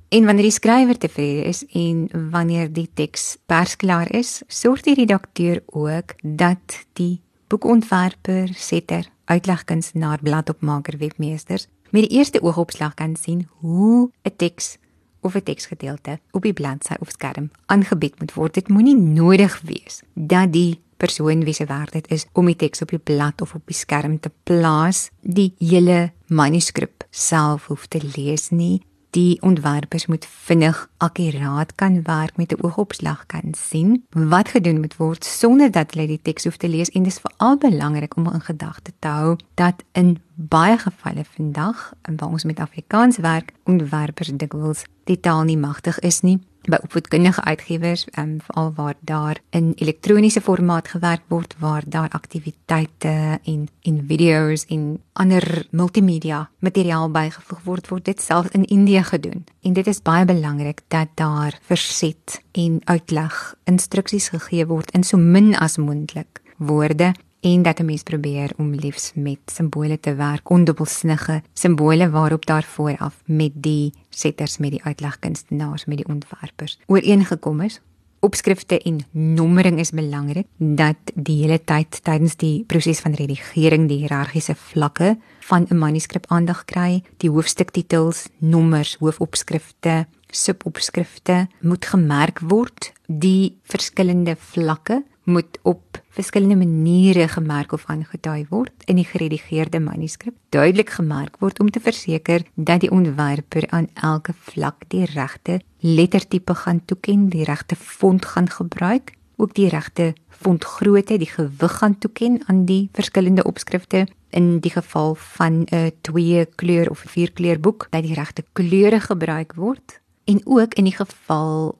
En 0.09 0.25
wanneer 0.25 0.47
die 0.47 0.51
skrywer 0.51 0.97
tevrede 0.97 1.43
is 1.43 1.65
en 1.77 2.07
wanneer 2.31 2.71
die 2.73 2.89
teks 2.93 3.37
persklaar 3.45 4.09
is, 4.17 4.41
sorg 4.47 4.81
die 4.81 4.95
redakteur 4.97 5.61
ook 5.65 6.15
dat 6.23 6.79
die 6.97 7.21
boekontwerper, 7.47 8.49
setter, 8.53 9.05
uitlegkunstenaar, 9.29 10.21
bladopmaker, 10.25 10.97
webmeesters 10.97 11.67
met 11.89 12.07
die 12.07 12.17
eerste 12.17 12.41
oogopslag 12.41 12.93
kan 12.93 13.15
sien 13.15 13.47
hoe 13.61 14.09
'n 14.23 14.35
teks 14.35 14.77
of 15.21 15.35
'n 15.35 15.43
teksgedeelte 15.43 16.19
op 16.31 16.41
die 16.41 16.53
bladsy 16.53 16.93
of 16.99 17.09
skerm 17.09 17.51
aangebied 17.65 18.19
moet 18.19 18.33
word. 18.33 18.53
Dit 18.53 18.67
moenie 18.67 18.97
nodig 18.97 19.61
wees 19.61 20.01
dat 20.13 20.53
die 20.53 20.79
persoon 20.97 21.43
wie 21.43 21.53
se 21.53 21.65
werk 21.65 21.91
dit 21.91 22.11
is 22.11 22.25
om 22.33 22.45
die 22.45 22.55
teks 22.55 22.81
op 22.81 22.89
die 22.89 22.99
blad 22.99 23.41
of 23.41 23.53
op 23.55 23.65
die 23.65 23.75
skerm 23.75 24.19
te 24.19 24.31
plaas, 24.43 25.09
die 25.21 25.53
hele 25.57 26.11
manuskrip 26.27 27.03
self 27.09 27.65
hoef 27.65 27.87
te 27.87 28.01
lees 28.15 28.49
nie 28.49 28.81
die 29.09 29.41
ontwerpers 29.41 30.05
moet 30.05 30.25
vinnig 30.25 30.89
akkuraat 30.97 31.75
kan 31.75 32.01
werk 32.03 32.37
met 32.37 32.51
'n 32.51 32.63
oogopslag 32.63 33.25
kan 33.25 33.53
sien 33.57 34.05
wat 34.09 34.49
gedoen 34.49 34.79
moet 34.79 34.97
word 34.97 35.25
sonder 35.25 35.71
dat 35.71 35.93
hulle 35.93 36.07
die 36.07 36.21
teks 36.21 36.43
hoef 36.43 36.57
te 36.57 36.69
lees. 36.69 36.89
En 36.89 37.03
dit 37.03 37.11
is 37.11 37.19
veral 37.19 37.57
belangrik 37.57 38.15
om 38.15 38.33
in 38.33 38.41
gedagte 38.41 38.91
te 38.99 39.07
hou 39.07 39.35
dat 39.53 39.83
in 39.91 40.21
baie 40.35 40.77
gevalle 40.77 41.25
vandag 41.35 41.93
waar 42.01 42.29
ons 42.29 42.43
met 42.43 42.59
Afrikaans 42.59 43.17
werk 43.17 43.53
ontwerpers 43.63 44.31
dikwels 44.33 44.83
die 45.03 45.19
taal 45.19 45.43
nie 45.43 45.57
magtig 45.57 45.99
is 45.99 46.21
nie 46.21 46.39
by 46.67 46.77
opvoedkundige 46.83 47.43
uitgewers 47.43 48.05
en 48.11 48.29
um, 48.29 48.41
veral 48.41 48.73
waar 48.75 48.95
daar 48.99 49.37
in 49.49 49.71
elektroniese 49.75 50.41
formaat 50.41 50.87
gewerk 50.87 51.21
word 51.27 51.55
waar 51.59 51.83
daar 51.87 52.09
aktiwiteite 52.09 53.39
en 53.43 53.67
en 53.81 54.03
video's 54.07 54.65
en 54.65 54.99
ander 55.13 55.67
multimedia 55.71 56.49
materiaal 56.59 57.11
bygevoeg 57.11 57.63
word 57.63 57.87
word 57.87 58.05
dit 58.05 58.21
selfs 58.21 58.51
in 58.51 58.65
Indië 58.65 59.03
gedoen. 59.03 59.45
En 59.61 59.73
dit 59.73 59.87
is 59.87 60.01
baie 60.01 60.25
belangrik 60.25 60.81
dat 60.87 61.07
daar 61.13 61.59
verset 61.61 62.41
en 62.51 62.81
uitleg 62.83 63.55
instruksies 63.63 64.29
gegee 64.29 64.65
word 64.65 64.91
in 64.91 65.03
so 65.03 65.17
min 65.17 65.55
as 65.55 65.77
moontlik 65.77 66.41
woorde 66.57 67.13
en 67.39 67.61
dat 67.61 67.79
'n 67.79 67.85
mens 67.85 68.03
probeer 68.03 68.51
om 68.57 68.73
liefs 68.73 69.11
met 69.15 69.39
simbole 69.45 69.99
te 69.99 70.15
werk, 70.15 70.49
ondubbelsinnige 70.49 71.41
simbole 71.53 72.09
waarop 72.09 72.45
daar 72.45 72.63
vooraf 72.63 73.21
met 73.25 73.51
die 73.53 73.93
setters, 74.09 74.57
met 74.57 74.71
die 74.71 74.83
uitlegkunstenaars, 74.83 75.85
met 75.85 75.97
die 75.97 76.07
ontwerpers 76.07 76.79
ooreengekom 76.85 77.61
is. 77.61 77.81
Opskrifte 78.19 78.79
en 78.79 78.99
nommering 79.11 79.79
is 79.79 79.91
belangrik 79.91 80.47
dat 80.57 80.97
die 81.13 81.41
hele 81.41 81.63
tyd 81.63 82.03
tydens 82.03 82.35
die 82.35 82.63
proses 82.67 82.99
van 82.99 83.13
redigering 83.13 83.87
die 83.87 83.97
hiërargiese 83.97 84.55
vlakke 84.55 85.17
van 85.39 85.65
'n 85.69 85.77
manuskrip 85.77 86.25
aandag 86.27 86.65
kry, 86.65 87.03
die 87.17 87.29
hoofstuktitels, 87.29 88.27
nommers, 88.37 88.95
hoofopskrifte, 88.99 90.07
subopskrifte 90.27 91.47
moet 91.61 91.85
gemerk 91.85 92.39
word, 92.39 92.91
die 93.07 93.57
verskillende 93.63 94.35
vlakke 94.35 95.03
moet 95.23 95.59
op 95.61 96.01
verskillende 96.09 96.55
maniere 96.55 97.27
gemerk 97.27 97.71
of 97.71 97.85
aangedui 97.85 98.45
word 98.49 98.85
in 98.85 98.97
die 98.99 99.05
geredigeerde 99.05 99.79
manuskrip. 99.79 100.35
Duidelik 100.49 100.89
gemerk 100.89 101.37
word 101.39 101.59
om 101.59 101.69
te 101.71 101.79
verseker 101.79 102.43
dat 102.55 102.81
die 102.81 102.91
ontwerper 102.91 103.67
aan 103.69 103.87
elke 103.93 104.33
vlak 104.33 104.87
die 104.87 105.05
regte 105.05 105.59
lettertipe 105.79 106.55
gaan 106.55 106.81
toeken, 106.85 107.29
die 107.29 107.43
regte 107.43 107.75
font 107.75 108.25
gaan 108.25 108.49
gebruik, 108.49 109.13
ook 109.37 109.53
die 109.55 109.69
regte 109.69 110.13
fontgrootte, 110.29 111.17
die 111.17 111.29
gewig 111.29 111.77
gaan 111.77 111.97
toeken 111.97 112.41
aan 112.45 112.65
die 112.65 112.89
verskillende 112.93 113.43
opskrifte 113.43 114.07
in 114.29 114.59
die 114.59 114.71
geval 114.71 115.15
van 115.15 115.65
'n 115.71 115.91
twee 116.01 116.45
kleur 116.45 116.89
of 116.89 116.99
vier 116.99 117.31
kleur 117.31 117.59
boek, 117.59 117.87
dat 117.89 118.03
die 118.03 118.13
regte 118.13 118.43
kleure 118.53 118.99
gebruik 118.99 119.53
word 119.55 119.98
en 120.29 120.41
ook 120.45 120.73
in 120.73 120.83
die 120.83 120.95
geval 120.95 121.79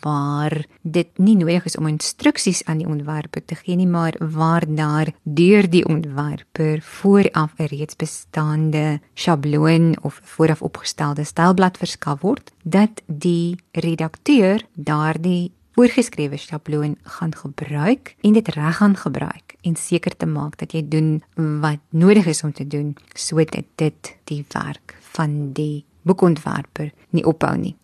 waar 0.00 0.64
dit 0.82 1.18
nie 1.18 1.36
nodig 1.36 1.64
is 1.68 1.76
om 1.76 1.86
instruksies 1.86 2.62
aan 2.64 2.80
die 2.80 2.88
ontwerper 2.88 3.44
te 3.44 3.54
gee 3.54 3.76
nie, 3.76 3.86
maar 3.86 4.16
waar 4.18 4.64
daar 4.66 5.12
deur 5.22 5.68
die 5.70 5.84
ontwerper 5.84 6.80
vooraf 6.82 7.52
'n 7.58 7.68
reeds 7.68 7.96
bestaande 7.96 9.00
sjabloon 9.14 9.96
of 10.02 10.20
vooraf 10.22 10.62
opgestelde 10.62 11.24
stylblad 11.24 11.76
verskaf 11.76 12.20
word, 12.20 12.52
dat 12.62 13.02
die 13.06 13.56
redakteur 13.72 14.64
daardie 14.74 15.52
voorgeskrewe 15.72 16.36
sjabloon 16.36 16.96
gaan 17.02 17.34
gebruik 17.34 18.16
en 18.20 18.32
dit 18.32 18.48
reg 18.48 18.76
gaan 18.76 18.96
gebruik 18.96 19.54
en 19.60 19.76
seker 19.76 20.16
te 20.16 20.26
maak 20.26 20.58
dat 20.58 20.72
jy 20.72 20.82
doen 20.88 21.22
wat 21.60 21.78
nodig 21.88 22.26
is 22.26 22.42
om 22.42 22.52
te 22.52 22.66
doen 22.66 22.96
sodat 23.14 23.64
dit 23.74 24.16
die 24.24 24.44
werk 24.48 24.96
van 25.00 25.52
die 25.52 25.84
boekontwerper 26.02 26.92
nie 27.10 27.24
ophou 27.24 27.56
nie. 27.56 27.76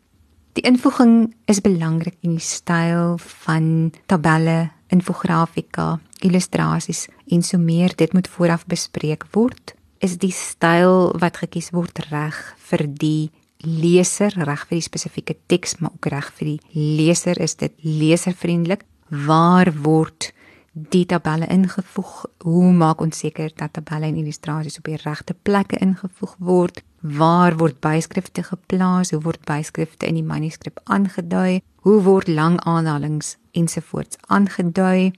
Die 0.57 0.65
invoeging 0.65 1.35
is 1.45 1.59
belangrik 1.61 2.15
in 2.25 2.39
die 2.39 2.45
styl 2.45 3.19
van 3.45 3.91
tabelle, 4.09 4.71
infografika, 4.89 5.99
illustrasies 6.25 7.11
en 7.29 7.43
so 7.45 7.61
meer. 7.61 7.93
Dit 7.93 8.15
moet 8.17 8.29
vooraf 8.29 8.65
bespreek 8.65 9.27
word. 9.37 9.75
Is 10.01 10.17
die 10.23 10.33
styl 10.33 11.13
wat 11.21 11.43
gekies 11.43 11.75
word 11.77 12.01
reg 12.09 12.39
vir 12.71 12.87
die 12.89 13.29
leser, 13.67 14.33
reg 14.49 14.65
vir 14.71 14.79
die 14.79 14.87
spesifieke 14.87 15.37
teks, 15.53 15.77
maar 15.81 15.93
ook 15.93 16.09
reg 16.15 16.33
vir 16.39 16.55
die 16.55 16.61
leser? 16.73 17.37
Is 17.37 17.59
dit 17.61 17.77
leservriendelik? 17.85 18.87
Waar 19.13 19.69
word 19.85 20.33
die 20.77 21.07
tabelle 21.09 21.47
ingevoeg? 21.49 22.25
Hoe 22.45 22.73
maak 22.73 23.01
ons 23.01 23.19
seker 23.19 23.53
dat 23.57 23.73
tabelle 23.73 24.11
en 24.11 24.19
illustrasies 24.21 24.77
op 24.79 24.91
die 24.91 24.99
regte 25.01 25.35
plekke 25.43 25.79
ingevoeg 25.81 26.35
word? 26.39 26.83
Waar 27.01 27.57
word 27.57 27.81
byskrifte 27.81 28.43
geplaas? 28.45 29.11
Hoe 29.11 29.23
word 29.25 29.41
byskrifte 29.49 30.07
in 30.07 30.21
die 30.21 30.27
manuskrip 30.27 30.81
aangedui? 30.85 31.63
Hoe 31.87 32.03
word 32.05 32.29
lang 32.29 32.61
aanhalings 32.61 33.37
ensovoorts 33.57 34.21
aangedui? 34.29 35.15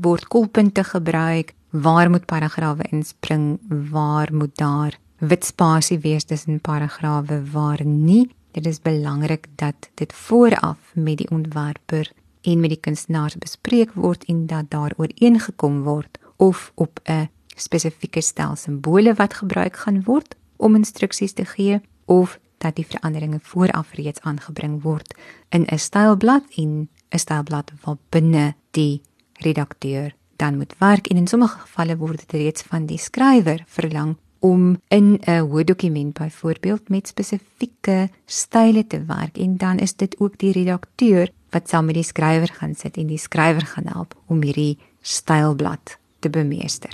Word 0.00 0.28
kolpunte 0.32 0.84
gebruik? 0.84 1.52
Waar 1.70 2.10
moet 2.10 2.24
paragrawe 2.24 2.88
inspring? 2.90 3.58
Waar 3.68 4.32
moet 4.32 4.56
daar 4.56 4.98
wit 5.18 5.44
spasie 5.44 5.98
wees 5.98 6.24
tussen 6.24 6.60
paragrawe 6.60 7.42
waar 7.52 7.84
nie? 7.84 8.30
Dit 8.52 8.66
is 8.66 8.80
belangrik 8.80 9.46
dat 9.56 9.90
dit 9.94 10.12
vooraf 10.12 10.78
met 10.94 11.18
die 11.18 11.30
ontwerper 11.30 12.12
en 12.44 12.60
met 12.60 12.74
die 12.74 12.80
kunstenaars 12.80 13.36
bespreek 13.40 13.92
word 13.94 14.24
en 14.24 14.46
dat 14.46 14.70
daar 14.70 14.92
ooreengekom 14.96 15.82
word 15.82 16.18
of 16.36 16.72
op 16.74 17.00
'n 17.04 17.28
spesifieke 17.56 18.20
stel 18.20 18.56
simbole 18.56 19.14
wat 19.14 19.34
gebruik 19.34 19.76
gaan 19.76 20.02
word 20.02 20.36
om 20.56 20.74
instruksies 20.74 21.32
te 21.32 21.44
gee 21.44 21.80
of 22.04 22.38
dat 22.58 22.76
die 22.76 22.86
veranderinge 22.86 23.38
vooraf 23.42 23.92
reeds 23.92 24.20
aangebring 24.20 24.82
word 24.82 25.14
in 25.48 25.66
'n 25.66 25.78
stylblad 25.78 26.44
en 26.56 26.88
'n 27.10 27.18
stylblad 27.18 27.72
wat 27.84 27.98
binne 28.08 28.54
die 28.70 29.02
redakteur 29.32 30.14
dan 30.36 30.56
moet 30.56 30.74
werk 30.78 31.06
en 31.06 31.16
in 31.16 31.26
sommige 31.26 31.58
gevalle 31.58 31.96
word 31.96 32.18
dit 32.18 32.32
reeds 32.32 32.62
van 32.62 32.86
die 32.86 32.98
skrywer 32.98 33.64
verlang 33.66 34.16
om 34.38 34.80
in 34.88 35.20
'n 35.26 35.38
hoofdokument 35.38 36.12
byvoorbeeld 36.12 36.88
met 36.88 37.08
spesifieke 37.08 38.08
style 38.26 38.86
te 38.86 39.04
werk 39.04 39.38
en 39.38 39.56
dan 39.56 39.78
is 39.78 39.96
dit 39.96 40.20
ook 40.20 40.38
die 40.38 40.52
redakteur 40.52 41.30
wat 41.54 41.70
saam 41.70 41.88
met 41.88 41.98
die 41.98 42.06
skrywer 42.06 42.50
gaan 42.58 42.74
sit 42.74 42.98
en 42.98 43.08
die 43.10 43.20
skrywer 43.20 43.64
gaan 43.74 43.88
help 43.94 44.16
om 44.26 44.42
hierdie 44.42 44.76
stylblad 45.04 45.96
te 46.20 46.30
bemeester. 46.32 46.92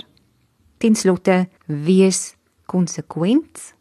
Ten 0.81 0.95
slotte, 0.95 1.47
wees 1.65 2.35
konsekwent. 2.69 3.73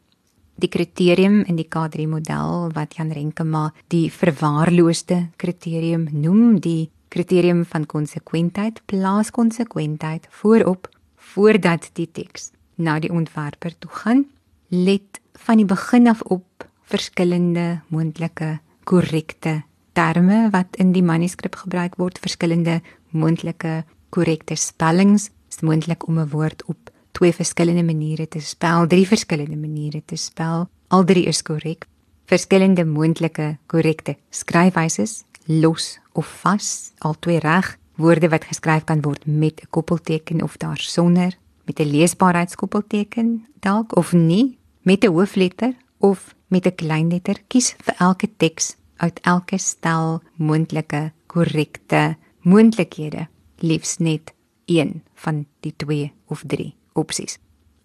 Die 0.61 0.69
kriterium 0.69 1.41
in 1.49 1.57
die 1.57 1.69
K3 1.69 2.07
model 2.09 2.69
wat 2.77 2.97
Jan 2.99 3.13
Renkema 3.17 3.71
die 3.93 4.11
verwaarloosde 4.13 5.31
kriterium 5.41 6.09
noem, 6.13 6.59
die 6.61 6.91
kriterium 7.11 7.65
van 7.67 7.87
konsekwentheid, 7.89 8.83
plaas 8.87 9.33
konsekwentheid 9.35 10.29
voorop 10.43 10.91
voordat 11.33 11.89
die 11.97 12.09
teks 12.13 12.51
na 12.77 12.99
die 13.01 13.13
ontwerper 13.13 13.75
toe 13.79 13.91
gaan. 14.03 14.27
Let 14.69 15.21
van 15.47 15.61
die 15.63 15.69
begin 15.69 16.09
af 16.13 16.23
op 16.23 16.69
verskillende 16.91 17.81
moontlike 17.89 18.59
korrekte 18.85 19.63
terme 20.01 20.49
wat 20.51 20.79
in 20.81 20.95
die 20.95 21.05
manuskrip 21.05 21.59
gebruik 21.61 21.99
word, 22.01 22.19
verskillende 22.23 22.81
moontlike 23.13 23.83
korrekte 24.15 24.57
spellings. 24.57 25.29
Dit 25.51 25.61
is 25.61 25.67
moontlik 25.67 26.07
om 26.09 26.19
'n 26.19 26.31
woord 26.31 26.65
op 26.65 26.91
twee 27.13 27.33
verskillende 27.33 27.85
maniere 27.85 28.29
te 28.29 28.41
spel, 28.41 28.87
drie 28.87 29.07
verskillende 29.07 29.57
maniere 29.57 30.03
te 30.05 30.17
spel. 30.17 30.69
Al 30.89 31.05
drie 31.05 31.25
is 31.27 31.43
korrek. 31.43 31.87
Verskillende 32.25 32.85
moontlike 32.85 33.59
korrekte 33.67 34.17
skryfwyse, 34.31 35.25
los 35.45 35.99
of 36.13 36.27
vas, 36.27 36.93
al 36.99 37.15
twee 37.19 37.39
reg. 37.39 37.79
Woorde 37.97 38.29
wat 38.29 38.45
geskryf 38.45 38.85
kan 38.85 39.01
word 39.01 39.27
met 39.27 39.61
'n 39.61 39.71
koppelteken 39.71 40.43
of 40.43 40.57
daarsonder 40.57 41.37
met 41.65 41.79
'n 41.79 41.91
leesbaarheidskoppelteken 41.91 43.47
dalk 43.61 43.97
of 43.97 44.13
nie 44.13 44.59
met 44.83 45.05
'n 45.05 45.13
hoofletter 45.13 45.75
of 45.99 46.35
met 46.49 46.67
'n 46.67 46.75
klein 46.75 47.09
letter 47.09 47.37
kies 47.49 47.75
vir 47.79 47.95
elke 47.99 48.29
teks 48.37 48.79
uit 49.01 49.21
elke 49.23 49.59
stel 49.59 50.21
moontlike 50.37 51.11
korrekte 51.27 52.17
moontlikhede 52.41 53.29
liefs 53.61 53.99
net 53.99 54.35
een 54.67 55.03
van 55.15 55.47
die 55.61 55.75
twee 55.77 56.13
of 56.29 56.43
drie 56.47 56.75
opsies 56.93 57.39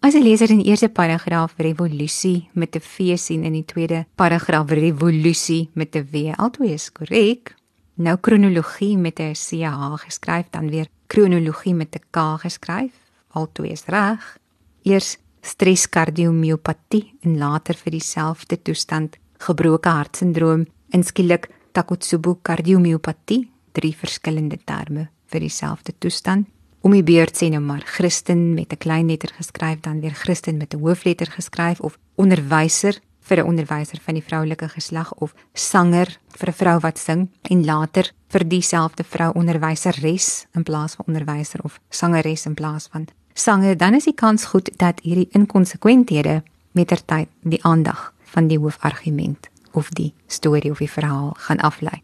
As 0.05 0.13
'n 0.13 0.21
leser 0.21 0.49
in 0.53 0.59
die 0.61 0.69
eerste 0.69 0.89
paragraaf 0.89 1.53
revolusie 1.57 2.49
met 2.53 2.75
'n 2.75 2.79
V 2.79 3.17
sien 3.17 3.43
in 3.43 3.53
die 3.53 3.65
tweede 3.65 4.05
paragraaf 4.15 4.69
revolusie 4.69 5.69
met 5.73 5.95
'n 5.95 6.07
W, 6.11 6.33
albei 6.37 6.73
is 6.73 6.91
korrek. 6.91 7.55
Nou 7.95 8.17
kronologie 8.17 8.97
met 8.97 9.19
'n 9.19 9.33
CH 9.33 9.97
geskryf, 10.05 10.45
dan 10.49 10.69
weer 10.69 10.87
kronologie 11.07 11.73
met 11.73 11.95
'n 11.95 12.03
K 12.11 12.37
geskryf 12.37 12.93
albei 13.35 13.71
is 13.71 13.85
reg. 13.85 14.37
Eers 14.83 15.17
streskardiomiopatie 15.41 17.13
en 17.21 17.37
later 17.37 17.75
vir 17.75 17.91
dieselfde 17.91 18.61
toestand 18.61 19.17
gebroke 19.37 19.89
hartsindroom, 19.89 20.65
inskielik 20.89 21.49
Takotsubo 21.71 22.37
kardiomiopatie, 22.41 23.49
drie 23.71 23.95
verskillende 23.95 24.57
terme 24.63 25.09
vir 25.27 25.39
dieselfde 25.39 25.93
toestand. 25.99 26.47
Om 26.85 26.93
die 26.93 27.03
beurt 27.03 27.35
sê 27.35 27.49
nou 27.49 27.63
maar 27.65 27.81
Christen 27.81 28.53
met 28.53 28.71
'n 28.71 28.77
klein 28.77 29.07
letter 29.07 29.33
geskryf, 29.33 29.79
dan 29.81 29.99
weer 30.01 30.13
Christen 30.13 30.57
met 30.57 30.73
'n 30.73 30.79
hoofletter 30.79 31.31
geskryf 31.31 31.79
of 31.79 31.97
onderwyser 32.15 32.99
vir 33.21 33.37
'n 33.39 33.47
onderwyser 33.47 33.99
van 34.01 34.13
die 34.13 34.23
vroulike 34.23 34.69
geslag 34.69 35.13
of 35.13 35.33
sanger 35.53 36.19
vir 36.37 36.49
'n 36.49 36.53
vrou 36.53 36.79
wat 36.79 36.97
sing 36.97 37.29
en 37.41 37.65
later 37.65 38.11
vir 38.27 38.47
dieselfde 38.47 39.03
vrou 39.03 39.31
onderwyseres 39.33 40.45
in 40.53 40.63
plaas 40.63 40.95
van 40.95 41.05
onderwyser 41.07 41.59
of 41.63 41.79
sangeres 41.89 42.45
in 42.45 42.53
plaas 42.53 42.87
van 42.91 43.07
sange, 43.33 43.75
dan 43.75 43.93
is 43.93 44.03
die 44.03 44.13
kans 44.13 44.45
goed 44.45 44.69
dat 44.77 44.99
hierdie 44.99 45.29
inkonsekwenthede 45.31 46.43
mettertyd 46.71 47.27
die 47.41 47.63
aandag 47.63 48.13
van 48.23 48.47
die 48.47 48.59
hoofargument 48.59 49.49
of 49.75 49.89
die 49.89 50.13
storie 50.27 50.71
of 50.71 50.81
die 50.83 50.91
verhaal 50.91 51.35
gaan 51.47 51.59
aflei. 51.59 52.01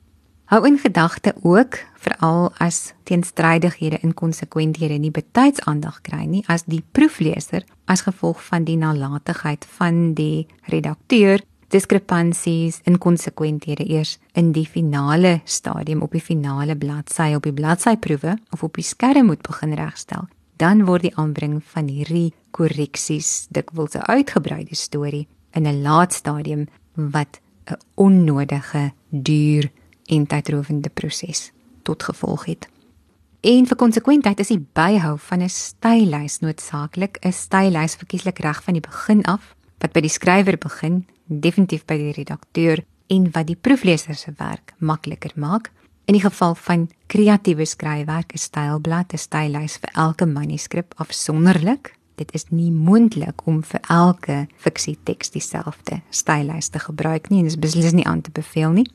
Hou 0.51 0.65
in 0.67 0.75
gedagte 0.77 1.31
ook 1.47 1.77
veral 1.95 2.49
as 2.59 2.93
teenstrydighede 3.07 4.01
inkonsekwenthede 4.03 4.97
nie 4.99 5.11
betyds 5.11 5.63
aandag 5.63 6.01
kry 6.03 6.25
nie 6.27 6.41
as 6.51 6.65
die 6.67 6.81
proefleser 6.91 7.63
as 7.87 8.03
gevolg 8.03 8.41
van 8.49 8.65
die 8.67 8.75
nalatigheid 8.75 9.63
van 9.77 10.11
die 10.17 10.47
redakteur 10.73 11.39
diskrepansies 11.71 12.81
inkonsekwenthede 12.83 13.85
eers 13.87 14.17
in 14.35 14.51
die 14.51 14.65
finale 14.67 15.37
stadium 15.45 16.01
op 16.03 16.11
die 16.11 16.23
finale 16.23 16.75
bladsy 16.75 17.31
op 17.37 17.47
die 17.47 17.55
bladsyproewe 17.55 18.35
of 18.51 18.63
op 18.67 18.75
die 18.75 18.87
skerm 18.87 19.31
moet 19.31 19.45
begin 19.47 19.77
regstel 19.79 20.27
dan 20.59 20.83
word 20.85 21.07
die 21.07 21.15
aanbring 21.15 21.61
van 21.73 21.87
hierdie 21.87 22.33
korreksies 22.51 23.47
dikwels 23.55 23.95
'n 23.95 24.03
uitgebreide 24.11 24.75
storie 24.75 25.27
in 25.55 25.67
'n 25.67 25.81
laat 25.81 26.13
stadium 26.13 26.67
wat 26.95 27.39
'n 27.71 27.79
onnodige 27.95 28.91
duur 29.09 29.71
en 30.05 30.27
tydrowende 30.27 30.89
proses 30.89 31.51
tot 31.83 32.03
gevolg 32.03 32.45
het. 32.45 32.67
En 33.41 33.65
vir 33.65 33.77
konsekwentheid 33.77 34.39
is 34.39 34.47
die 34.53 34.65
byhou 34.73 35.17
van 35.17 35.41
'n 35.41 35.49
styllys 35.49 36.39
noodsaaklik, 36.39 37.17
'n 37.25 37.31
styllys 37.31 37.95
verkieslik 37.95 38.39
reg 38.39 38.63
van 38.63 38.73
die 38.73 38.87
begin 38.89 39.23
af 39.25 39.55
wat 39.79 39.91
by 39.91 40.01
die 40.01 40.09
skrywer 40.09 40.57
begin, 40.57 41.05
definitief 41.25 41.85
by 41.85 41.97
die 41.97 42.11
redakteur 42.11 42.83
en 43.07 43.31
wat 43.31 43.47
die 43.47 43.55
proefleser 43.55 44.15
se 44.15 44.33
werk 44.37 44.73
makliker 44.77 45.31
maak. 45.35 45.71
In 46.05 46.13
die 46.13 46.23
geval 46.23 46.55
van 46.55 46.89
kreatiewe 47.07 47.65
skryfwerk, 47.65 48.33
'n 48.33 48.37
stylblad, 48.37 49.13
'n 49.13 49.17
styllys 49.17 49.77
vir 49.77 49.89
elke 49.93 50.25
manuskrip 50.25 50.93
afsonderlik. 50.97 51.95
Dit 52.15 52.33
is 52.33 52.49
nie 52.49 52.71
moontlik 52.71 53.45
om 53.47 53.63
vir 53.63 53.79
elke 53.89 54.47
fiksie 54.57 54.97
teks 55.03 55.31
dieselfde 55.31 56.01
styllys 56.09 56.69
te 56.69 56.79
gebruik 56.79 57.29
nie 57.29 57.39
en 57.39 57.49
dit 57.49 57.53
is 57.53 57.59
beslis 57.59 57.93
nie 57.93 58.07
aan 58.07 58.21
te 58.21 58.31
beveel 58.31 58.71
nie. 58.71 58.87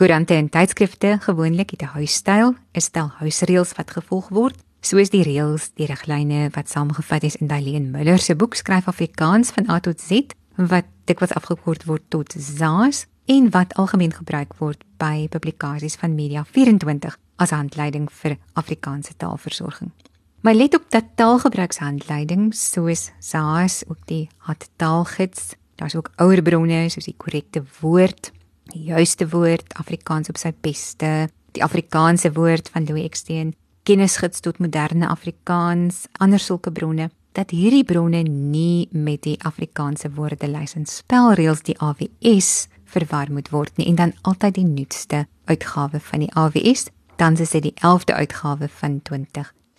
Koerante 0.00 0.34
en 0.34 0.48
tydskrifte 0.48 1.18
gewoonlik 1.20 1.70
het 1.70 1.82
'n 1.82 1.94
huisstyl, 1.96 2.54
'n 2.74 2.80
stel 2.80 3.10
huisreëls 3.20 3.72
wat 3.76 3.90
gevolg 3.90 4.28
word, 4.28 4.56
soos 4.80 5.10
die 5.10 5.22
reëls, 5.22 5.70
die 5.74 5.86
riglyne 5.86 6.48
wat 6.54 6.68
saamgevat 6.68 7.22
is 7.22 7.36
in 7.36 7.46
Daleen 7.46 7.90
Müller 7.90 8.18
se 8.18 8.34
boek 8.34 8.54
Skryf 8.54 8.88
Afrikaans 8.88 9.50
van 9.50 9.68
A 9.68 9.80
tot 9.80 10.00
Z 10.00 10.32
wat 10.56 10.84
dikwels 11.04 11.32
afgekort 11.32 11.84
word 11.84 12.02
tot 12.08 12.32
ZAS 12.32 13.06
en 13.26 13.50
wat 13.50 13.74
algemeen 13.74 14.12
gebruik 14.12 14.54
word 14.58 14.84
by 14.96 15.28
publikasies 15.28 15.96
van 15.96 16.14
Media 16.14 16.44
24 16.44 17.16
as 17.36 17.50
handleiding 17.50 18.08
vir 18.12 18.36
Afrikaanse 18.52 19.16
taalversorging. 19.16 19.90
My 20.40 20.54
let 20.56 20.72
op 20.72 20.86
dat 20.88 21.04
taalgebruikshandleidings 21.20 22.60
soos 22.72 23.10
SARS 23.20 23.82
ook 23.88 24.06
die 24.08 24.22
harttaalgids, 24.48 25.50
daar's 25.76 25.98
ook 25.98 26.08
ouer 26.16 26.40
bronne 26.40 26.86
soos 26.88 27.04
die 27.04 27.16
korrekte 27.20 27.60
woord, 27.82 28.30
die 28.72 28.86
juiste 28.88 29.28
woord, 29.28 29.74
Afrikaans 29.76 30.32
op 30.32 30.40
sy 30.40 30.54
beste, 30.64 31.28
die 31.52 31.60
Afrikaanse 31.60 32.32
woord 32.32 32.72
van 32.72 32.88
Louis 32.88 33.04
Eksteen, 33.10 33.52
kennisgids 33.84 34.40
tot 34.40 34.64
moderne 34.64 35.12
Afrikaans, 35.12 36.06
ander 36.16 36.40
sulke 36.40 36.72
bronne 36.72 37.10
dat 37.36 37.52
hierdie 37.52 37.84
bronne 37.84 38.24
nie 38.24 38.88
met 38.96 39.26
die 39.28 39.36
Afrikaanse 39.44 40.08
woordelys 40.16 40.72
en 40.80 40.88
spelreëls 40.88 41.66
die 41.68 41.76
AWS 41.76 42.70
verwar 42.88 43.28
moet 43.28 43.52
word 43.52 43.76
nie. 43.76 43.92
En 43.92 44.00
dan 44.00 44.16
altyd 44.24 44.56
die 44.56 44.68
nuutste 44.72 45.26
uitgawe 45.52 46.00
van 46.00 46.24
die 46.24 46.32
AWS, 46.32 46.88
dan 47.20 47.36
is 47.36 47.52
dit 47.52 47.68
die 47.68 47.76
11de 47.84 48.16
uitgawe 48.16 48.72
van 48.80 49.02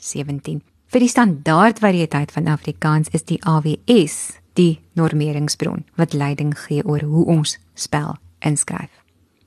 2017. 0.01 0.61
Vir 0.91 0.99
die 0.99 1.09
standaardvariëteit 1.09 2.33
van 2.35 2.49
Afrikaans 2.51 3.11
is 3.15 3.23
die 3.23 3.39
AWS 3.47 4.17
die 4.59 4.81
normeringsbron 4.99 5.85
wat 5.95 6.13
leiding 6.13 6.51
gee 6.65 6.83
oor 6.83 7.05
hoe 7.07 7.25
ons 7.31 7.55
spel 7.79 8.17
en 8.39 8.57
skryf. 8.57 8.91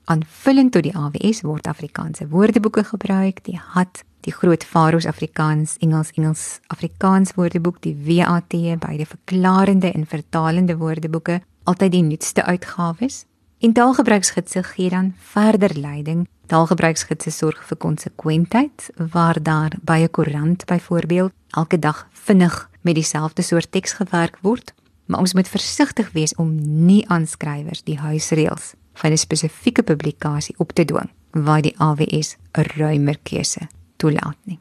Aanvullend 0.09 0.73
tot 0.73 0.85
die 0.85 0.95
AWS 0.95 1.43
word 1.45 1.67
Afrikaanse 1.67 2.27
woordeboeke 2.29 2.83
gebruik, 2.85 3.43
die 3.45 3.57
HAT, 3.57 4.03
die 4.25 4.33
Groot 4.33 4.63
Faroes 4.65 5.05
Afrikaans, 5.05 5.77
Engels, 5.85 6.11
Engels, 6.17 6.59
Afrikaans 6.73 7.35
woordeboek, 7.37 7.77
die 7.81 7.93
WAT, 7.93 8.53
beide 8.81 9.05
verklarende 9.05 9.91
en 9.91 10.05
vertalende 10.09 10.77
woordeboeke, 10.77 11.41
altyd 11.63 11.91
die 11.91 12.03
nuutste 12.05 12.45
uitgawes. 12.45 13.25
En 13.59 13.73
taalgebruiksgidse 13.73 14.63
gee 14.63 14.89
dan 14.89 15.13
verder 15.17 15.77
leiding. 15.77 16.27
Taalgebruiksgidse 16.45 17.31
sorg 17.31 17.63
vir 17.65 17.77
konsekwentheid 17.77 18.89
waar 19.11 19.43
daar 19.43 19.77
by 19.81 19.99
'n 20.03 20.09
koerant 20.09 20.65
byvoorbeeld 20.65 21.31
elke 21.49 21.79
dag 21.79 22.07
vinnig 22.11 22.69
met 22.81 22.95
dieselfde 22.95 23.41
soort 23.41 23.71
teks 23.71 23.93
gewerk 23.93 24.37
word, 24.41 24.73
maar 25.05 25.19
ons 25.19 25.33
moet 25.33 25.47
versigtig 25.47 26.11
wees 26.11 26.35
om 26.35 26.55
nie 26.85 27.07
aanskrywers 27.09 27.83
die 27.83 27.99
huisreëls 27.99 28.73
van 28.93 29.11
'n 29.11 29.17
spesifieke 29.17 29.83
publikasie 29.83 30.55
op 30.57 30.71
te 30.71 30.85
dwing 30.85 31.09
waar 31.31 31.61
die 31.61 31.79
AWS 31.79 32.35
'n 32.51 32.61
ruimer 32.77 33.17
keuse 33.23 33.67
toelaat 33.95 34.37
nie. 34.43 34.59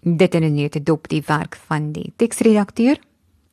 Dit 0.00 0.34
in 0.34 0.42
'n 0.42 0.54
nette 0.54 0.82
dop 0.82 1.08
die 1.08 1.22
werk 1.26 1.56
van 1.66 1.92
die 1.92 2.12
teksredakteur. 2.16 2.98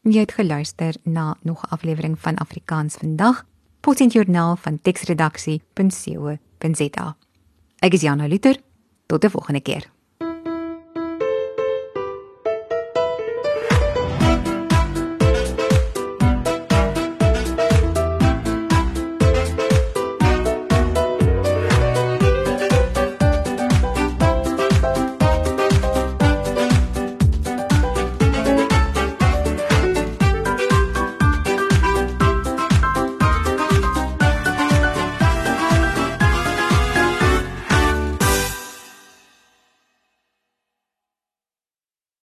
Jy 0.02 0.20
het 0.20 0.32
geluister 0.32 0.96
na 1.04 1.38
nog 1.42 1.64
'n 1.64 1.70
aflewering 1.70 2.20
van 2.20 2.36
Afrikaans 2.36 2.96
vandag. 2.96 3.46
Potentieel 3.84 4.56
van 4.56 4.80
teksredaksie.co.za. 4.82 7.16
Ek 7.84 7.94
is 7.94 8.02
Jana 8.02 8.28
Liter. 8.32 8.56
Tot 9.06 9.26
'n 9.26 9.30
volgende 9.30 9.62
keer. 9.62 9.93